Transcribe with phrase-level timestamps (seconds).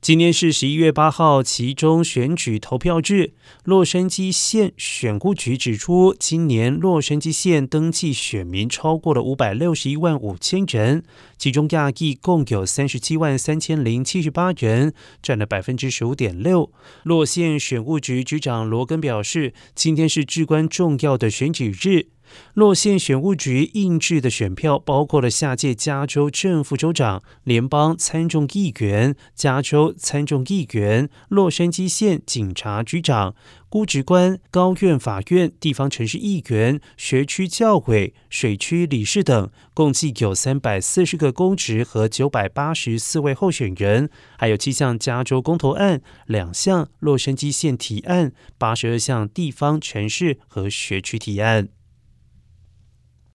[0.00, 3.32] 今天是十一月八号，其中选举投票日。
[3.64, 11.04] 洛杉矶县选务局指出，今年洛杉矶县登记选民超过了五百六十一万五千人，
[11.36, 16.72] 其中亚裔共有三十七万三千零七十八人，占了百分之十五点六。
[17.02, 22.06] 洛县选务局局长罗根表示，今天是至关重要的选举日。
[22.54, 33.34] 洛县选务局印制的选票包括了下届加州正副州长、联邦参众议员、加州参众议员、洛杉矶县警察局长、
[33.68, 51.68] 估值官、高院法院、地方城市议员、学区教委、水区理事等，共计有三百四十个公职和九百八十四位候选人，还有七项加州公投案、两项洛杉矶县提案、八十二项地方城市和学区提案。